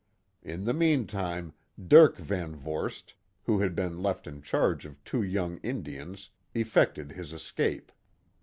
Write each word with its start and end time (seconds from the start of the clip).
In 0.41 0.63
the 0.65 0.73
meantime 0.73 1.53
Dirck 1.79 2.17
Van 2.17 2.55
Vorst, 2.55 3.13
who 3.43 3.59
had 3.59 3.75
been 3.75 4.01
left 4.01 4.25
in 4.25 4.41
charge 4.41 4.83
of 4.83 5.03
two 5.03 5.21
young 5.21 5.57
Indians, 5.59 6.31
effected 6.55 7.11
his 7.11 7.31
escape. 7.33 7.91